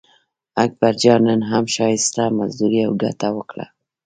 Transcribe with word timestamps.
اکبرجان 0.65 1.19
نن 1.27 1.41
هم 1.51 1.65
ښایسته 1.75 2.23
مزدوري 2.37 2.81
او 2.87 2.93
ګټه 3.03 3.29
وکړه. 3.37 3.65